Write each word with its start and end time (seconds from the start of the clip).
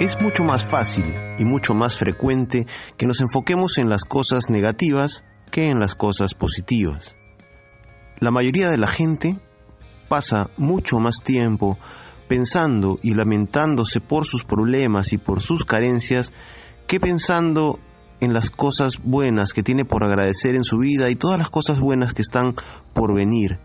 Es 0.00 0.20
mucho 0.20 0.44
más 0.44 0.64
fácil 0.64 1.12
y 1.38 1.44
mucho 1.44 1.74
más 1.74 1.98
frecuente 1.98 2.66
que 2.96 3.06
nos 3.06 3.20
enfoquemos 3.20 3.78
en 3.78 3.88
las 3.88 4.04
cosas 4.04 4.48
negativas 4.48 5.24
que 5.50 5.70
en 5.70 5.80
las 5.80 5.96
cosas 5.96 6.34
positivas. 6.34 7.16
La 8.20 8.30
mayoría 8.30 8.70
de 8.70 8.78
la 8.78 8.86
gente 8.86 9.40
pasa 10.08 10.50
mucho 10.56 10.98
más 11.00 11.24
tiempo 11.24 11.80
pensando 12.28 13.00
y 13.02 13.14
lamentándose 13.14 14.00
por 14.00 14.24
sus 14.24 14.44
problemas 14.44 15.12
y 15.12 15.18
por 15.18 15.42
sus 15.42 15.64
carencias 15.64 16.32
que 16.86 17.00
pensando 17.00 17.80
en 18.20 18.34
las 18.34 18.50
cosas 18.50 18.98
buenas 19.02 19.52
que 19.52 19.64
tiene 19.64 19.84
por 19.84 20.04
agradecer 20.04 20.54
en 20.54 20.62
su 20.62 20.78
vida 20.78 21.10
y 21.10 21.16
todas 21.16 21.40
las 21.40 21.50
cosas 21.50 21.80
buenas 21.80 22.14
que 22.14 22.22
están 22.22 22.54
por 22.94 23.16
venir. 23.16 23.58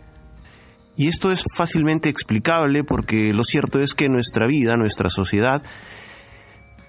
Y 0.95 1.09
esto 1.09 1.31
es 1.31 1.43
fácilmente 1.55 2.09
explicable 2.09 2.83
porque 2.83 3.31
lo 3.33 3.43
cierto 3.43 3.81
es 3.81 3.93
que 3.93 4.07
nuestra 4.07 4.47
vida, 4.47 4.77
nuestra 4.77 5.11
sociedad, 5.11 5.63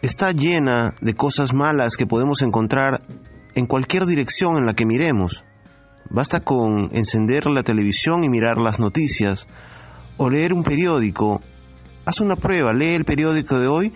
está 0.04 0.32
llena 0.32 0.94
de 1.00 1.14
cosas 1.14 1.54
malas 1.54 1.96
que 1.96 2.06
podemos 2.06 2.42
encontrar 2.42 3.00
en 3.54 3.64
cualquier 3.64 4.04
dirección 4.04 4.58
en 4.58 4.66
la 4.66 4.74
que 4.74 4.84
miremos. 4.84 5.46
Basta 6.10 6.40
con 6.40 6.90
encender 6.92 7.46
la 7.46 7.62
televisión 7.62 8.22
y 8.22 8.28
mirar 8.28 8.60
las 8.60 8.78
noticias, 8.78 9.48
o 10.18 10.28
leer 10.28 10.52
un 10.52 10.62
periódico. 10.62 11.40
Haz 12.04 12.20
una 12.20 12.36
prueba, 12.36 12.74
lee 12.74 12.94
el 12.94 13.06
periódico 13.06 13.58
de 13.58 13.66
hoy 13.66 13.94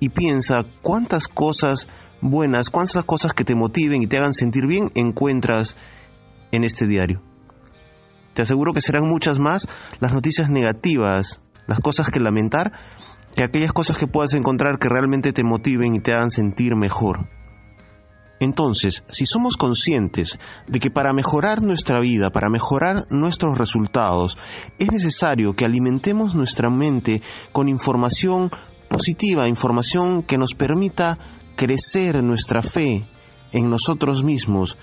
y 0.00 0.08
piensa 0.08 0.64
cuántas 0.82 1.28
cosas 1.28 1.86
buenas, 2.20 2.68
cuántas 2.68 3.04
cosas 3.04 3.32
que 3.32 3.44
te 3.44 3.54
motiven 3.54 4.02
y 4.02 4.08
te 4.08 4.18
hagan 4.18 4.34
sentir 4.34 4.66
bien 4.66 4.90
encuentras 4.96 5.76
en 6.50 6.64
este 6.64 6.88
diario. 6.88 7.22
Te 8.34 8.42
aseguro 8.42 8.72
que 8.72 8.80
serán 8.80 9.08
muchas 9.08 9.38
más 9.38 9.68
las 10.00 10.12
noticias 10.12 10.50
negativas, 10.50 11.40
las 11.68 11.78
cosas 11.78 12.10
que 12.10 12.18
lamentar, 12.18 12.72
que 13.34 13.44
aquellas 13.44 13.72
cosas 13.72 13.96
que 13.96 14.06
puedas 14.06 14.34
encontrar 14.34 14.78
que 14.78 14.88
realmente 14.88 15.32
te 15.32 15.44
motiven 15.44 15.94
y 15.94 16.00
te 16.00 16.12
hagan 16.12 16.30
sentir 16.30 16.76
mejor. 16.76 17.28
Entonces, 18.40 19.04
si 19.10 19.26
somos 19.26 19.58
conscientes 19.58 20.38
de 20.66 20.80
que 20.80 20.90
para 20.90 21.12
mejorar 21.12 21.62
nuestra 21.62 22.00
vida, 22.00 22.30
para 22.30 22.48
mejorar 22.48 23.04
nuestros 23.10 23.58
resultados, 23.58 24.38
es 24.78 24.90
necesario 24.90 25.52
que 25.52 25.66
alimentemos 25.66 26.34
nuestra 26.34 26.70
mente 26.70 27.20
con 27.52 27.68
información 27.68 28.50
positiva, 28.88 29.46
información 29.46 30.22
que 30.22 30.38
nos 30.38 30.54
permita 30.54 31.18
crecer 31.54 32.22
nuestra 32.22 32.62
fe 32.62 33.06
en 33.52 33.68
nosotros 33.68 34.24
mismos, 34.24 34.78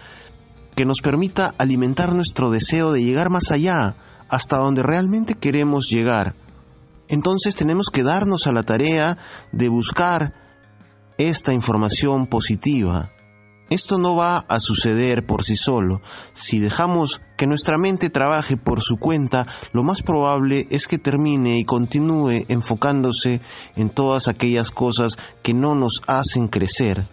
que 0.75 0.85
nos 0.85 1.01
permita 1.01 1.55
alimentar 1.57 2.13
nuestro 2.13 2.51
deseo 2.51 2.91
de 2.91 3.03
llegar 3.03 3.31
más 3.31 3.49
allá, 3.51 3.95
hasta 4.29 4.57
donde 4.57 4.83
realmente 4.83 5.33
queremos 5.33 5.87
llegar. 5.89 6.35
Entonces 7.07 7.55
tenemos 7.55 7.87
que 7.91 8.03
darnos 8.03 8.47
a 8.47 8.51
la 8.51 8.63
tarea 8.63 9.17
de 9.51 9.69
buscar 9.69 10.33
esta 11.17 11.53
información 11.53 12.27
positiva. 12.27 13.11
Esto 13.69 13.97
no 13.97 14.15
va 14.15 14.45
a 14.47 14.59
suceder 14.59 15.25
por 15.25 15.43
sí 15.43 15.57
solo. 15.57 16.01
Si 16.33 16.59
dejamos 16.59 17.21
que 17.35 17.47
nuestra 17.47 17.77
mente 17.77 18.09
trabaje 18.09 18.55
por 18.55 18.81
su 18.81 18.95
cuenta, 18.95 19.45
lo 19.73 19.83
más 19.83 20.03
probable 20.03 20.67
es 20.69 20.87
que 20.87 20.97
termine 20.97 21.59
y 21.59 21.65
continúe 21.65 22.45
enfocándose 22.47 23.41
en 23.75 23.89
todas 23.89 24.29
aquellas 24.29 24.71
cosas 24.71 25.17
que 25.43 25.53
no 25.53 25.75
nos 25.75 26.01
hacen 26.07 26.47
crecer 26.47 27.09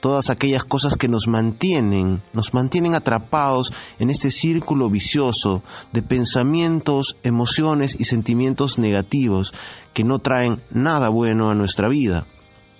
todas 0.00 0.30
aquellas 0.30 0.64
cosas 0.64 0.96
que 0.96 1.08
nos 1.08 1.26
mantienen, 1.26 2.22
nos 2.32 2.54
mantienen 2.54 2.94
atrapados 2.94 3.72
en 3.98 4.10
este 4.10 4.30
círculo 4.30 4.90
vicioso 4.90 5.62
de 5.92 6.02
pensamientos, 6.02 7.16
emociones 7.22 7.96
y 7.98 8.04
sentimientos 8.04 8.78
negativos 8.78 9.52
que 9.92 10.04
no 10.04 10.18
traen 10.18 10.62
nada 10.70 11.08
bueno 11.08 11.50
a 11.50 11.54
nuestra 11.54 11.88
vida. 11.88 12.26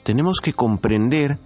Tenemos 0.03 0.41
que 0.41 0.53
comprender 0.53 1.39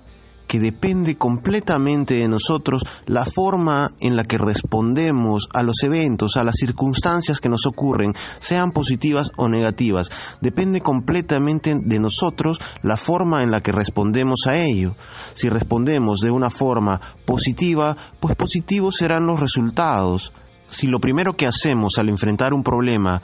que 0.55 0.60
depende 0.60 1.17
completamente 1.17 2.14
de 2.14 2.28
nosotros 2.28 2.84
la 3.06 3.24
forma 3.24 3.90
en 3.98 4.14
la 4.14 4.23
que 4.23 4.39
respondemos 4.39 5.48
a 5.52 5.64
los 5.64 5.83
eventos, 5.83 6.36
a 6.36 6.45
las 6.45 6.55
circunstancias 6.55 7.40
que 7.40 7.48
nos 7.48 7.67
ocurren, 7.67 8.14
sean 8.39 8.70
positivas 8.70 9.33
o 9.36 9.48
negativas. 9.48 10.12
Depende 10.40 10.80
completamente 10.80 11.74
de 11.74 11.98
nosotros 11.98 12.61
la 12.84 12.96
forma 12.96 13.40
en 13.40 13.51
la 13.51 13.62
que 13.62 13.73
respondemos 13.73 14.46
a 14.46 14.55
ello. 14.55 14.95
Si 15.33 15.48
respondemos 15.48 16.20
de 16.20 16.30
una 16.30 16.51
forma 16.51 17.01
positiva, 17.27 17.96
pues 18.20 18.36
positivos 18.36 18.95
serán 18.95 19.27
los 19.27 19.40
resultados. 19.40 20.33
Si 20.68 20.86
lo 20.86 21.01
primero 21.01 21.33
que 21.33 21.48
hacemos 21.48 21.98
al 21.98 22.08
enfrentar 22.08 22.55
un 22.55 22.62
problema 22.62 23.20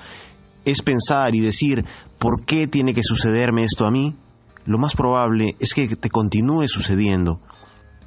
es 0.65 0.83
pensar 0.83 1.37
y 1.37 1.41
decir, 1.41 1.85
¿por 2.19 2.45
qué 2.45 2.67
tiene 2.67 2.93
que 2.93 3.05
sucederme 3.05 3.63
esto 3.63 3.87
a 3.87 3.93
mí? 3.93 4.17
Lo 4.65 4.79
más 4.79 4.95
probable 4.95 5.57
es 5.59 5.75
que 5.75 5.89
te 5.97 6.11
continúe 6.11 6.69
sucediendo. 6.69 7.41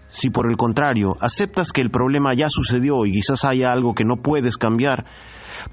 Si 0.07 0.29
por 0.29 0.47
el 0.47 0.57
contrario 0.57 1.17
aceptas 1.21 1.71
que 1.71 1.81
el 1.81 1.89
problema 1.89 2.35
ya 2.35 2.47
sucedió 2.47 3.05
y 3.05 3.13
quizás 3.13 3.45
haya 3.45 3.71
algo 3.71 3.95
que 3.95 4.03
no 4.03 4.17
puedes 4.17 4.57
cambiar, 4.57 5.05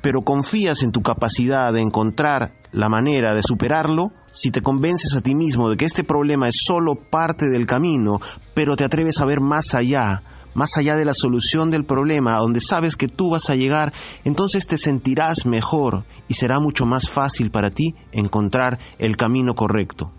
pero 0.01 0.23
confías 0.23 0.83
en 0.83 0.93
tu 0.93 1.03
capacidad 1.03 1.73
de 1.75 1.83
encontrar 1.83 2.55
la 2.73 2.89
manera 2.89 3.35
de 3.35 3.43
superarlo, 3.43 4.13
si 4.33 4.51
te 4.51 4.63
convences 4.63 5.15
a 5.15 5.21
ti 5.21 5.35
mismo 5.35 5.69
de 5.69 5.77
que 5.77 5.85
este 5.85 6.05
problema 6.05 6.49
es 6.49 6.57
solo 6.65 6.95
parte 6.95 7.51
del 7.51 7.67
camino, 7.67 8.19
pero 8.55 8.77
te 8.77 8.85
atreves 8.85 9.21
a 9.21 9.27
ver 9.27 9.41
más 9.41 9.75
allá, 9.75 10.23
más 10.55 10.79
allá 10.79 10.97
de 10.97 11.05
la 11.05 11.15
solución 11.15 11.71
del 11.71 11.85
problema, 11.85 12.39
donde 12.39 12.61
sabes 12.61 12.97
que 12.97 13.09
tú 13.09 13.29
vas 13.31 13.51
a 13.51 13.57
llegar, 13.57 13.93
entonces 14.25 14.67
te 14.67 14.79
sentirás 14.79 15.45
mejor 15.45 16.07
y 16.29 16.35
será 16.35 16.61
mucho 16.61 16.87
más 16.87 17.11
fácil 17.11 17.51
para 17.51 17.71
ti 17.71 17.95
encontrar 18.13 18.79
el 18.99 19.19
camino 19.19 19.55
correcto 19.55 20.13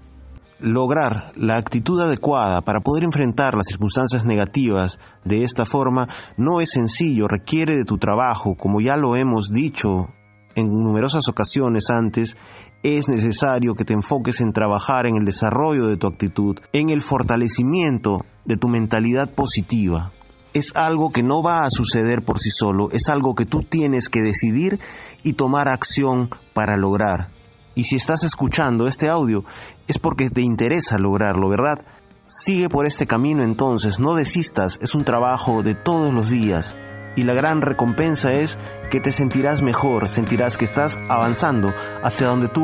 lograr 0.62 1.32
la 1.36 1.58
actitud 1.58 2.00
adecuada 2.00 2.62
para 2.62 2.80
poder 2.80 3.04
enfrentar 3.04 3.56
las 3.56 3.68
circunstancias 3.68 4.26
negativas 4.26 5.00
de 5.26 5.44
esta 5.44 5.66
forma 5.66 6.08
no 6.38 6.62
es 6.62 6.72
sencillo, 6.72 7.28
requiere 7.28 7.76
de 7.76 7.84
tu 7.84 7.98
trabajo, 7.98 8.56
como 8.56 8.80
ya 8.80 8.96
lo 8.96 9.16
hemos 9.16 9.50
dicho 9.50 10.10
en 10.56 10.68
numerosas 10.68 11.28
ocasiones 11.28 11.90
antes, 11.90 12.36
es 12.84 13.08
necesario 13.08 13.76
que 13.76 13.86
te 13.86 13.94
enfoques 13.94 14.42
en 14.42 14.54
trabajar 14.54 15.06
en 15.06 15.16
el 15.16 15.26
desarrollo 15.26 15.88
de 15.88 15.98
tu 15.98 16.08
actitud, 16.08 16.60
en 16.74 16.90
el 16.90 17.02
fortalecimiento 17.02 18.26
de 18.46 18.58
tu 18.58 18.68
mentalidad 18.68 19.34
positiva. 19.34 20.12
Es 20.54 20.76
algo 20.76 21.12
que 21.12 21.24
no 21.24 21.42
va 21.42 21.64
a 21.64 21.70
suceder 21.70 22.24
por 22.24 22.40
sí 22.40 22.50
solo, 22.52 22.90
es 22.92 23.08
algo 23.08 23.36
que 23.36 23.46
tú 23.46 23.62
tienes 23.62 24.10
que 24.10 24.22
decidir 24.22 24.80
y 25.24 25.34
tomar 25.34 25.70
acción 25.70 26.30
para 26.54 26.76
lograr. 26.76 27.30
Y 27.76 27.86
si 27.86 27.96
estás 27.96 28.24
escuchando 28.24 28.88
este 28.88 29.10
audio 29.10 29.44
es 29.88 29.98
porque 29.98 30.30
te 30.30 30.42
interesa 30.42 30.98
lograrlo, 30.98 31.50
¿verdad? 31.50 31.86
Sigue 32.28 32.70
por 32.70 32.86
este 32.86 33.08
camino 33.08 33.44
entonces, 33.44 34.00
no 34.00 34.16
desistas, 34.16 34.80
es 34.82 34.96
un 34.96 35.04
trabajo 35.04 35.64
de 35.64 35.76
todos 35.76 36.14
los 36.14 36.30
días. 36.30 36.76
Y 37.16 37.24
la 37.24 37.34
gran 37.34 37.62
recompensa 37.62 38.32
es 38.32 38.58
que 38.90 39.02
te 39.02 39.12
sentirás 39.12 39.62
mejor, 39.62 40.08
sentirás 40.08 40.58
que 40.58 40.66
estás 40.66 40.98
avanzando 41.10 41.74
hacia 42.04 42.28
donde 42.28 42.48
tú 42.48 42.64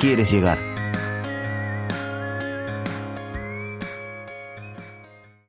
quieres 0.00 0.32
llegar. 0.32 0.73